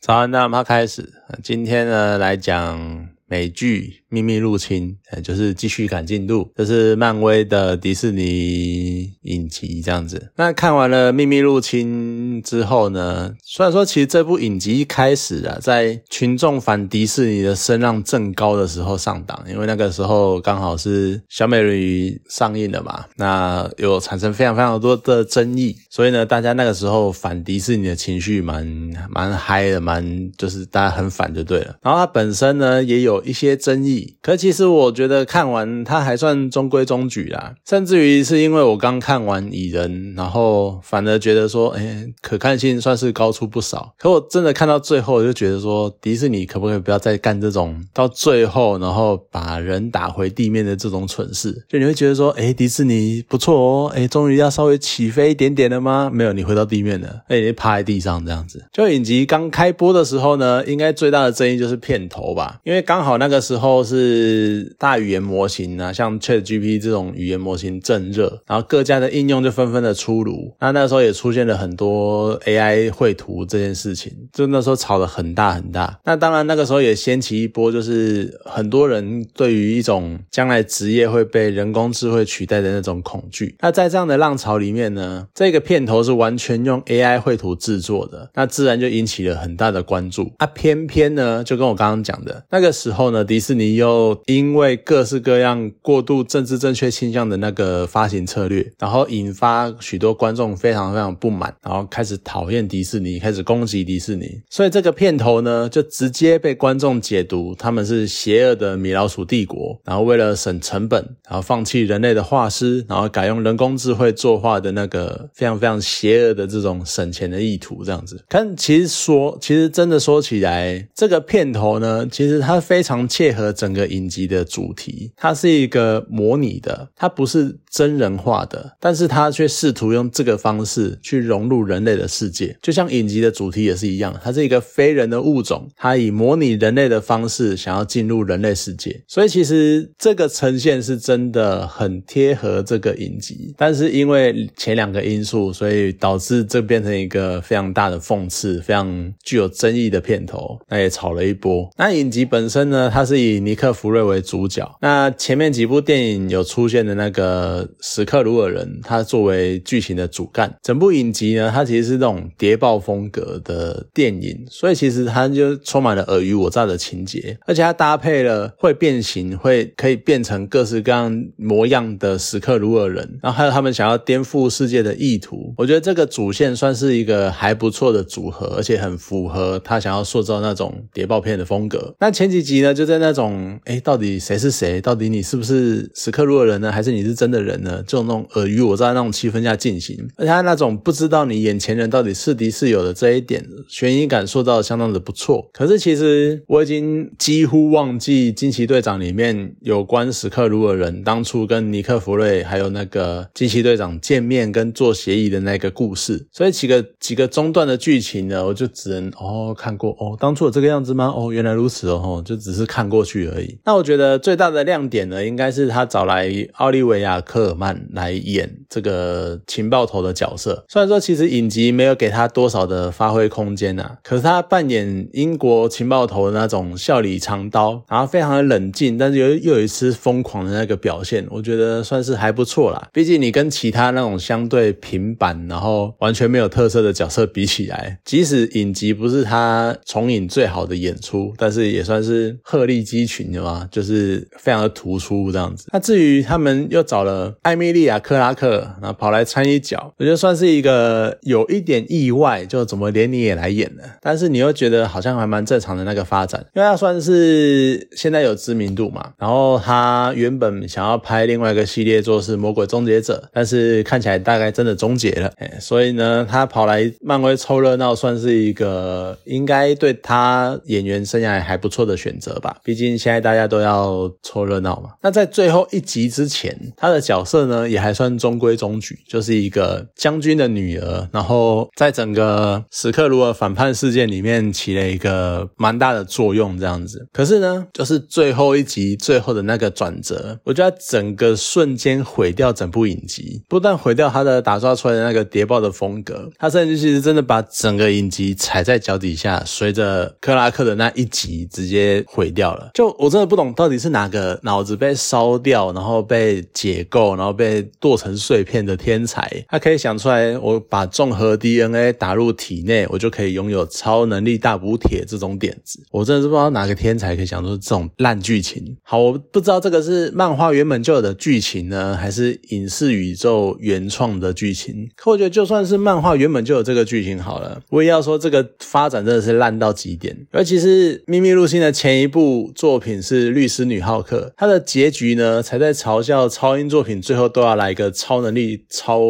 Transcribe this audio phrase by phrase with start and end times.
[0.00, 1.12] 早安，那我们开始。
[1.42, 4.04] 今天呢，来讲美剧。
[4.10, 10.32] 秘密入侵，呃，就是继续赶进度，这是漫威的迪士尼影集这样子。
[10.36, 28.66] 那看完了秘密入侵之后呢，虽然说其实这部影集一开始啊，在群众反迪士尼的声浪正高的时候上档，因为那个时候刚好是小美人鱼上映了嘛，那有产生非常非常多的争议，所以呢，大家那个时候反迪士尼的情绪蛮
[29.10, 31.76] 蛮嗨的，蛮就是大家很反就对了。
[31.82, 33.97] 然后它本身呢，也有一些争议。
[34.22, 43.94] 可其实我觉得看完它还算中规中矩啦，甚至于是因为我刚看完蚁人，然后反而觉得说，哎，可看性算是高出不少。
[43.98, 51.64] 可我真的看到最后，我就觉得说，迪士尼可不可以不要再干这种到最后，然后把人打回地面的这种蠢事？
[51.68, 56.10] 就你会觉得说，哎，迪士尼不错哦，哎，终于要稍微起飞一点点了吗？
[56.12, 58.64] 没有，你回到地面了，哎，你趴在地上这样子。
[58.72, 63.68] 就影集刚开播的时候呢，应该最大的争议就是片头吧，因为刚好那个时候。
[63.88, 70.54] 是大语言模型啊，像 Chat GPT 这种语言模型正热，然后各家的应用就纷纷的出炉。
[70.60, 75.98] 那那时候也出现了很多 AI 绘图这件事情，就那时候炒得很大很大。
[76.04, 83.56] 那当然那个时候也掀起一波，就是很多人对于一种将来职业会被人工智慧取代的那种恐惧。
[83.60, 90.30] 那在这样的浪潮里面呢，这个片头是完全用 AI 绘图制作的，那自然就引起了很大的关注。
[90.38, 93.77] 啊，偏偏呢，就跟我刚刚讲的那个时候呢，迪士尼。
[93.78, 104.40] 又因为各式各样过度政治正确倾向的那个发行策略，然后引发许多观众非常非常不满，然后开始讨厌迪士尼，开始攻击迪士尼。
[104.50, 118.24] 所以这个片头呢，就直接被观众解读他们是邪恶的米老鼠帝国，然后为了省成本，然后放弃人类的画师，然后改用人工智慧作画的那个非常非常邪恶的这种省钱的意图，这样子。
[118.28, 123.67] 看，其实说，其实真的说起来，这个片头呢，其实它非常切合整。
[123.68, 151.70] 整个影集的主题，它是一个模拟的，它不是真人化的，但是它却试图用这个方式去融入人类的世界，就像影集的主题也是一样，它是一个非人的物种，它以模拟人类的方式想要进入人类世界，所以其实这个呈现是真的很贴合这个影集，但是因为前两个因素，所以导致这变成一个非常大的讽刺，非常具有争议的片头，那也炒了一波。
[151.76, 153.57] 那影集本身呢，它是以尼。
[153.58, 160.54] 克福瑞为主角，那前面几部电影有出现的那个史克鲁尔人，他作为剧情的主干。
[160.62, 175.52] 整部影集呢，它其实是那种谍报风格的电影，所以其实它就充满了尔虞我诈的情节，而且它搭配了会变形、会可以变成各式各样模样的史克鲁尔人，然后还有他们想要颠覆世界的意图。
[175.56, 181.96] 我觉得这个主线算是一个还不错的组合，而且很符合他想要塑造那种谍报片的风格。
[181.98, 183.47] 那前几集呢，就在那种。
[183.64, 184.80] 哎，到底谁是谁？
[184.80, 186.72] 到底你是不是史克鲁尔人呢？
[186.72, 187.82] 还是你是真的人呢？
[187.86, 195.48] 就那种尔虞我诈那种气氛下进行，而且他那种不知道你眼前人到底是敌是友的这一点，悬疑感塑造的相当的不错。
[195.52, 211.12] 可是其实我已经几乎忘记惊奇队长里面有关史克鲁尔人当初跟尼克弗瑞还有那个惊奇队长见面跟做协议的那个故事，所以几个几个中断的剧情呢，我就只能哦看过哦，当初有这个样子吗？
[211.16, 213.37] 哦，原来如此哦，就只是看过去而已。
[213.64, 220.64] 那我觉得最大的亮点呢，应该是他找来奥利维亚·科尔曼来演这个情报头的角色。
[220.68, 232.88] 虽然说其实影集没有给他多少的发挥空间啊，可是他扮演英国情报头的那种笑里藏刀，然后非常的冷静，但是又又有一丝疯狂的那个表现，我觉得算是还不错啦。
[232.92, 243.17] 毕竟你跟其他那种相对平板，然后完全没有特色的角色比起来，即使影集不是他重影最好的演出，但是也算是鹤立鸡群。
[243.24, 243.68] 你知道吗？
[243.70, 245.66] 就是非常的突出这样子。
[245.72, 253.82] 那至于他们又找了艾米莉亚·克拉克，然后跑来参一脚，我觉得算是一个有一点意外，就怎么连你也来演了？
[254.00, 259.12] 但是你又觉得好像还蛮正常的那个发展，因为他算是现在有知名度嘛。
[259.18, 265.32] 然后他原本想要拍另外一个系列作是《魔鬼终结者》，但是看起来大概真的终结了。
[265.38, 272.56] 哎，所以呢，他跑来漫威凑热闹，算是一个应该对他演员生涯还不错的选择吧。
[272.62, 273.18] 毕竟现在。
[273.28, 274.90] 大家都要凑热闹嘛。
[275.02, 278.58] 那在最后一集之前，他的角色呢也还算中规。
[278.58, 287.06] 中矩，就是一个将军的女儿，然后在整个史克鲁尔反叛事件里面起了一个蛮大的作用，这样子。
[287.12, 302.70] 可是呢，就是最后一集最后的那个转折，我觉得整个瞬间毁掉整部影集，不但毁掉他的打造出来的那个谍报的风格，他甚至其实真的把整个影集踩在脚底下，随着克拉克的那一集直接毁掉了。
[302.74, 315.80] 就我真的不懂，到底是哪个脑子被烧掉，然后被解构，然后被剁成碎片的天才，他可以想出来，我把综合 DNA 打入体内，我就可以拥有超能力大补铁这种点子。
[315.92, 318.76] 我真的是不知道哪个天才可以想出这种烂剧情。
[318.82, 324.88] 好，我不知道这个是漫画原本就有的剧情呢，还是影视宇宙原创的剧情。
[324.96, 330.16] 可我觉得就算是漫画原本就有这个剧情好了，我也要说这个发展真的是烂到极点。
[330.32, 339.02] 尤其是《秘密入侵》的前一部作品是《律师女浩克》，它的结局呢，才在嘲笑超英作品最后都要来一个超能力超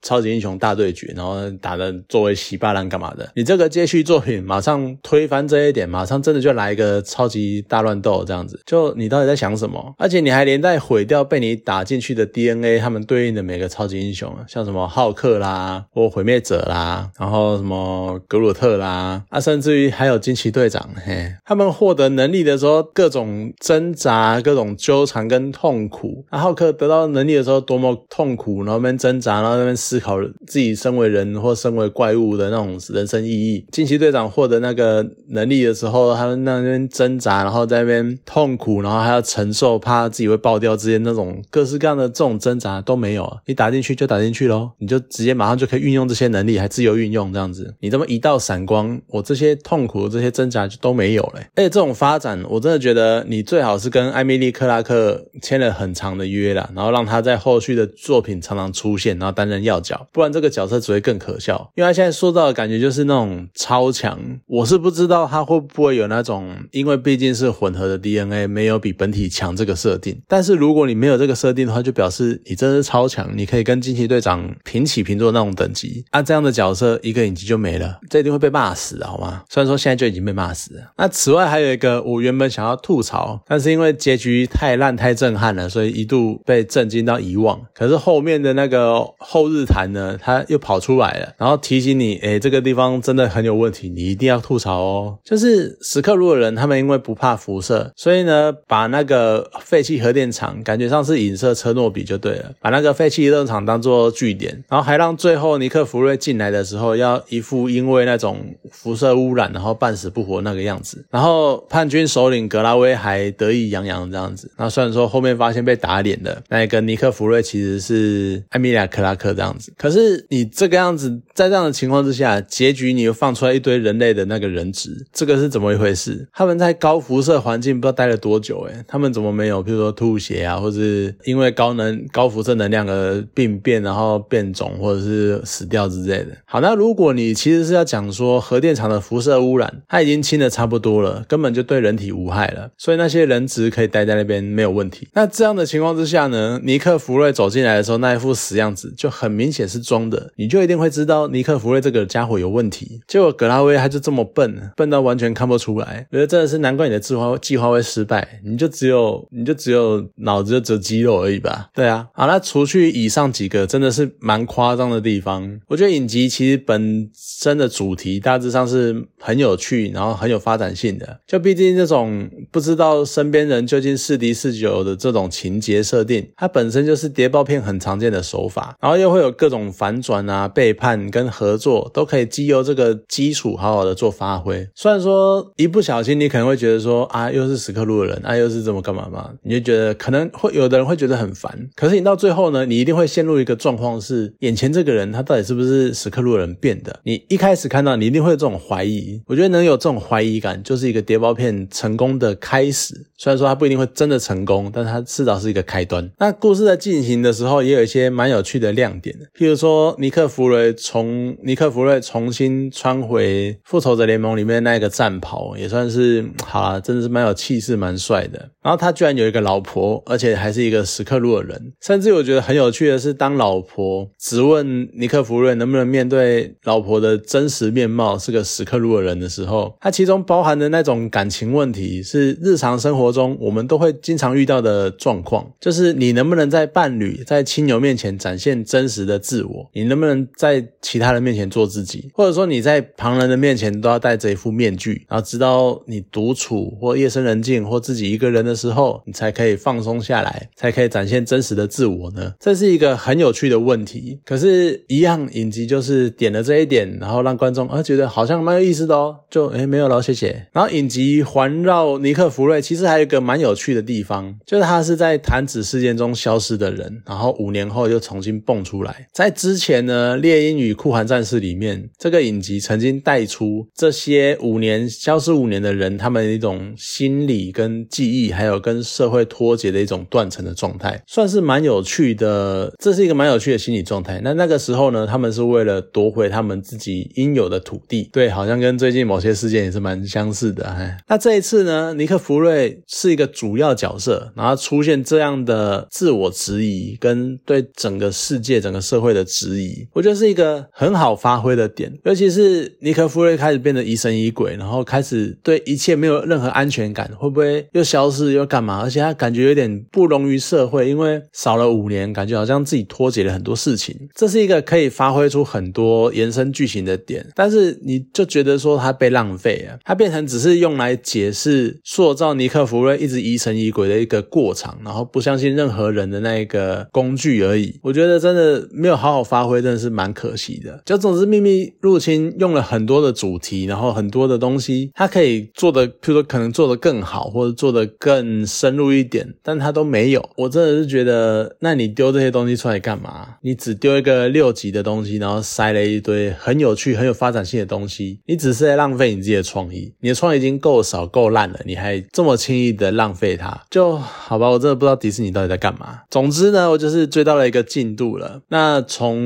[0.00, 3.28] 超级英雄大对决，然后打的作为洗巴烂干嘛的？
[3.34, 9.94] 你这个接续作品马上推翻这一点，马上真的就来一个超级大乱斗这样子，就你到底在想什么？
[9.98, 23.23] 而且你还连带毁掉被你打进去的 DNA，他们对应的每个超级英雄，像什么浩克啦，或毁灭者啦，然后什么格鲁特啦，啊，甚至于还有惊奇队长，嘿，他们获得能力的时候，各种
[23.60, 26.24] 挣扎、各种纠缠跟痛苦。
[26.30, 33.64] 那浩克得到能力的时候，多么痛苦，然后那边挣扎，然后那边思考自己身为人或身为怪物的那种人生意义。
[33.72, 43.38] 惊奇队长获得那个能力的时候，他们那边挣扎，然后在那边痛苦，然后还要承受怕自己会爆掉之间那种各式各样的这种挣扎都没有！
[43.46, 47.74] 你打进去就打进去喽，你就直接马上就可以运用这些能力，还自由运用这样子。
[47.80, 51.40] 你这么一道闪光，我这些痛苦、这些挣扎就都没有了。
[51.54, 61.70] 而且这种发展，我真的觉得你最好是跟艾米丽·克拉克签了很长的约啦，然后让他在后续的作品常常出现，然后担任要角，不然这个角色只会更可笑。
[61.76, 70.20] 因为他现在塑造的感觉就是那种超强，我是不知道他会不会有那种，因为毕竟是混合的 DNA，没有比本体强这个设定。
[70.26, 76.04] 但是如果你没有这个设定的话，就表示你真的是超强，你可以跟惊奇队长平起平坐那种等级。
[76.10, 79.42] 啊，这样的角色一个影集就没了，这一定会被骂死，好吗？
[79.48, 80.92] 虽然说现在就已经被骂死了。
[80.96, 87.60] 那此外还有一个我原本想要吐槽，但是因为结局太烂太震撼了，所以一度被震惊到遗忘。
[87.72, 95.18] 可是后面的那个后日谈呢，他又跑出来了，然后提醒你，哎，这个地方真的很有问题，你一定要吐槽哦。
[95.22, 108.38] 就是史克鲁的人，他们因为不怕辐射，所以呢，把那个废弃核电厂感觉上是影射车诺比就对了，把那个废弃核电厂当做据点，然后还让最后尼克弗瑞进来的时候，要一副因为那种
[108.70, 114.50] 辐射污染然后半死不活那个样子，然后叛军首领格拉威还得意洋洋这样子。
[114.56, 126.28] 那虽然说后面发现被打脸了，那个尼克弗瑞其实是艾米亚克拉克这样子，可是你这个样子，在这样的情况之下，结局你又放出来一堆人类的那个人质，这个是怎么一回事？
[126.32, 136.36] 他们在高辐射环境不知道待了多久，诶他们怎么没有，比如说吐血啊，或是因为高能高辐射能量而病变，然后变种或者是死掉之类的。
[136.44, 145.08] 好，那如果你其实是要讲说核电厂的辐射污染，它已经清的差不多了，根本就对人体无害了，所以那些人质可以待在那边没有问题。
[145.12, 153.00] 那这样的情况之下呢，尼克弗瑞走进来的时候，那一副死样子就很明显是装的，你就一定会知道尼克弗瑞这个家伙有问题。
[153.06, 161.70] 结果格拉威他就这么笨，笨到完全看不出来，我觉得真的是难怪你的计划计划会失败，你就只有你就只有脑子就只有肌肉而已吧？
[161.74, 171.20] 对啊，好，那除去以上几个真的是蛮夸张的地方，我觉得影集其实本身的主题大致上是很有趣，然后很有发展性的。
[171.26, 184.66] 就毕竟这种不知道身边人究竟是敌是友的这种情节设定，它本身就是谍报片很常见的手法，然后又会有各种反转啊、背叛跟合作，都可以基由这个基础好好的做发挥。
[184.74, 191.68] 虽然说一不小心你可能会觉得说啊，又是史克鲁的人，啊又是怎么干嘛嘛，你就觉得可能会有的人会觉得很烦。
[191.76, 197.00] 可是你到最后呢，你一定会陷入一个状况是，眼前这个人他到底是不是史克鲁人变的？
[197.02, 199.20] 你一开始看到，你一定会有这种怀疑。
[199.26, 202.94] 我觉得能有这种怀疑感，就是一个谍报片成功的开开始。
[203.16, 206.08] 虽然说它不一定会真的成功，但它至少是一个开端。
[206.18, 218.50] 那故事在进行的时候，也有一些蛮有趣的亮点的，譬如说尼克弗瑞从尼克弗瑞重新穿回复仇者联盟里面那个战袍，也算是好啦，真的是蛮有气势、蛮帅的。
[218.62, 221.72] 然后他居然有一个老婆，而且还是一个史克鲁尔人。
[221.80, 239.70] 甚至我觉得很有趣的是，当老婆质问尼克弗瑞能不能面对老婆的真实面貌是个史克鲁尔人的时候，他其中包含的那种感情问题，是日常生活中我们都会经常遇到的状况，就是你能不能在伴侣、在亲友面前展现真实的自我？
[239.72, 242.10] 你能不能在其他人面前做自己？
[242.12, 252.34] 或者说你在旁人的面前都要戴着一副面具，然后直到你独处或夜深人静或自己一个人的时候，你才可以放松下来，才可以展现真实的自我呢？
[252.38, 254.20] 这是一个很有趣的问题。
[254.24, 260.46] 可是，一样影集就是点了这一点，然后让观众啊觉得好像蛮有意思的哦，就诶没有了，谢谢。
[260.52, 269.06] 然后影集环绕尼克福瑞，其实还有一个蛮有趣的地方，就是他是在弹指事件中消失的人，然后五年后又重新蹦出来。
[269.12, 282.72] 在之前呢，《猎鹰与酷寒战士》里面，这个影集曾经带出这些五年消失五年的人，他们一种心理跟记忆，还有跟社会脱节的一种断层的状态，算是蛮有趣的。
[282.80, 284.20] 这是一个蛮有趣的心理状态。
[284.24, 288.08] 那那个时候呢，他们是为了夺回他们自己应有的土地。
[288.12, 290.64] 对，好像跟最近某些事件也是蛮相似的。
[290.64, 301.92] 哎那这一次呢，尼克福瑞是一个主要角色，然后出现这样的自我质疑跟对整个世界、整个社会的质疑，我觉得是一个很好发挥的点。
[302.04, 308.80] 尤其是尼克福瑞开始变得疑神疑鬼，然后开始对一切没有任何安全感，会不会又消失又干嘛？
[308.80, 313.94] 而且他感觉有点不容于社会，因为少了五年，感觉好像自己脱节了很多事情。
[314.14, 321.78] 这是一个可以发挥出很多延伸剧情的点，但是你就觉得说他被浪费了，他变成只是用来解释
[322.14, 327.78] 造尼克弗瑞一直疑神疑鬼的一个过场，然后不相信任何人的那一个工具而已。
[327.82, 330.82] 我觉得真的没有好好发挥，真的是蛮可惜的。
[330.84, 340.30] 就总之，秘密入侵用了很多的主题，然后很多的东西，它可以做的，譬如说可能做的更好，或者做的更深入一点，但它都没有。
[340.36, 343.36] 我真的是觉得，那你丢这些东西出来干嘛？
[343.42, 349.92] 你只丢一个六级的东西，然后塞了一堆很有趣、很有发展性的东西，你只是在浪费你自己的创意。
[350.00, 354.48] 你的创意已经够少、够烂了，你还这么轻易的浪费它，就好吧？
[354.48, 356.00] 我真的不知道迪士尼到底在干嘛。
[356.10, 358.40] 总之呢，我就是追到了一个进度了。
[358.48, 359.18] 那从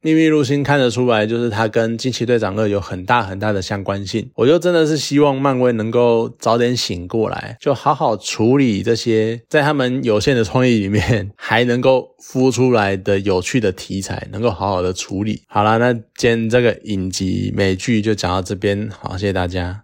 [0.00, 4.30] 秘密入侵看得出来，就是它跟惊奇队长二有很大很大的相关性。
[4.34, 15.42] 我就真的是希望漫威能够早点醒过来，就好好处理这些在他们有限的创意里面还能够孵出来的有趣的题材，能够好好的处理。
[15.48, 19.80] 好了，那今天这个影集美剧就讲到这边，好，谢谢大家。